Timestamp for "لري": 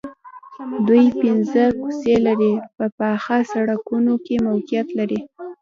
4.99-5.19